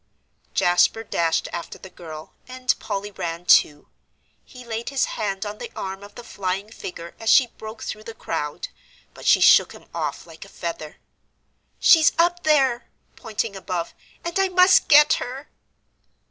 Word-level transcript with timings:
Jasper 0.55 1.03
dashed 1.03 1.47
after 1.53 1.77
the 1.77 1.87
girl, 1.91 2.33
and 2.47 2.73
Polly 2.79 3.11
ran, 3.11 3.45
too. 3.45 3.87
He 4.43 4.65
laid 4.65 4.89
his 4.89 5.05
hand 5.13 5.45
on 5.45 5.59
the 5.59 5.71
arm 5.75 6.01
of 6.03 6.15
the 6.15 6.23
flying 6.23 6.71
figure 6.71 7.13
as 7.19 7.29
she 7.29 7.45
broke 7.59 7.83
through 7.83 8.05
the 8.05 8.15
crowd, 8.15 8.69
but 9.13 9.27
she 9.27 9.39
shook 9.41 9.73
him 9.73 9.85
off 9.93 10.25
like 10.25 10.43
a 10.43 10.49
feather. 10.49 10.95
"She's 11.79 12.13
up 12.17 12.41
there," 12.41 12.89
pointing 13.15 13.55
above, 13.55 13.93
"and 14.25 14.39
I 14.39 14.47
must 14.47 14.87
get 14.87 15.13
her." 15.21 15.49